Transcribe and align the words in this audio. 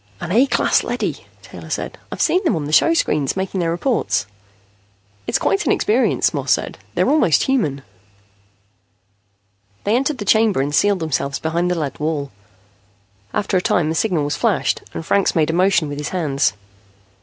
"An 0.19 0.31
A 0.31 0.47
class 0.47 0.83
leady," 0.83 1.27
Taylor 1.43 1.69
said. 1.69 1.99
"I've 2.11 2.19
seen 2.23 2.43
them 2.43 2.55
on 2.55 2.65
the 2.65 2.71
showscreens, 2.73 3.37
making 3.37 3.59
their 3.59 3.69
reports." 3.69 4.25
"It's 5.27 5.37
quite 5.37 5.63
an 5.67 5.71
experience," 5.71 6.33
Moss 6.33 6.51
said. 6.53 6.79
"They're 6.95 7.07
almost 7.07 7.43
human." 7.43 7.83
They 9.83 9.95
entered 9.95 10.17
the 10.17 10.25
chamber 10.25 10.59
and 10.59 10.73
seated 10.73 10.97
themselves 10.97 11.37
behind 11.37 11.69
the 11.69 11.75
lead 11.77 11.99
wall. 11.99 12.31
After 13.31 13.57
a 13.57 13.61
time, 13.61 13.91
a 13.91 13.93
signal 13.93 14.23
was 14.23 14.35
flashed, 14.35 14.81
and 14.91 15.05
Franks 15.05 15.35
made 15.35 15.51
a 15.51 15.53
motion 15.53 15.87
with 15.87 15.99
his 15.99 16.09
hands. 16.09 16.53